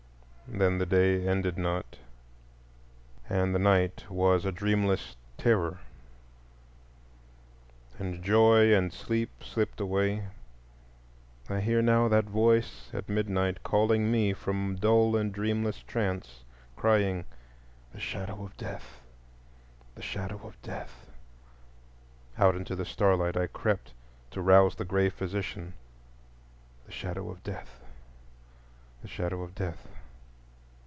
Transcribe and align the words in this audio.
Then 0.53 0.79
the 0.79 0.85
day 0.85 1.25
ended 1.25 1.57
not, 1.57 1.97
and 3.29 3.53
night 3.53 4.03
was 4.09 4.43
a 4.43 4.51
dreamless 4.51 5.15
terror, 5.37 5.79
and 7.97 8.21
joy 8.21 8.73
and 8.75 8.91
sleep 8.91 9.45
slipped 9.45 9.79
away. 9.79 10.27
I 11.49 11.61
hear 11.61 11.81
now 11.81 12.09
that 12.09 12.25
Voice 12.25 12.89
at 12.91 13.07
midnight 13.07 13.63
calling 13.63 14.11
me 14.11 14.33
from 14.33 14.75
dull 14.75 15.15
and 15.15 15.33
dreamless 15.33 15.77
trance,—crying, 15.83 17.23
"The 17.93 17.99
Shadow 18.01 18.43
of 18.43 18.57
Death! 18.57 18.99
The 19.95 20.01
Shadow 20.01 20.41
of 20.45 20.61
Death!" 20.61 21.07
Out 22.37 22.57
into 22.57 22.75
the 22.75 22.83
starlight 22.83 23.37
I 23.37 23.47
crept, 23.47 23.93
to 24.31 24.41
rouse 24.41 24.75
the 24.75 24.83
gray 24.83 25.07
physician,—the 25.07 25.71
Shadow 26.91 27.29
of 27.29 27.41
Death, 27.41 27.79
the 29.01 29.07
Shadow 29.07 29.43
of 29.43 29.55
Death. 29.55 29.87